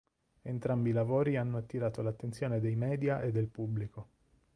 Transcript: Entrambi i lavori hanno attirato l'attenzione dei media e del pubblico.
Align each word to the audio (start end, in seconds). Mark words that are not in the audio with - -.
Entrambi 0.41 0.89
i 0.89 0.93
lavori 0.93 1.37
hanno 1.37 1.57
attirato 1.59 2.01
l'attenzione 2.01 2.59
dei 2.59 2.75
media 2.75 3.21
e 3.21 3.31
del 3.31 3.49
pubblico. 3.49 4.07